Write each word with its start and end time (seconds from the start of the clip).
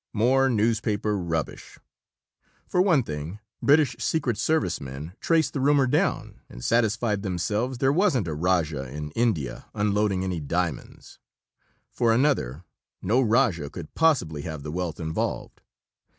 "More 0.13 0.49
newspaper 0.49 1.15
rubbish! 1.15 1.77
For 2.65 2.81
one 2.81 3.03
thing, 3.03 3.37
British 3.61 3.95
secret 3.99 4.35
service 4.35 4.81
men 4.81 5.13
traced 5.19 5.53
the 5.53 5.59
rumor 5.59 5.85
down 5.85 6.41
and 6.49 6.65
satisfied 6.65 7.21
themselves 7.21 7.77
there 7.77 7.93
wasn't 7.93 8.27
a 8.27 8.33
rajah 8.33 8.89
in 8.89 9.11
India 9.11 9.67
unloading 9.75 10.23
any 10.23 10.39
diamonds. 10.39 11.19
For 11.91 12.11
another; 12.11 12.63
no 13.03 13.21
rajah 13.21 13.69
could 13.69 13.93
possibly 13.93 14.41
have 14.41 14.63
the 14.63 14.71
wealth 14.71 14.99
involved. 14.99 15.61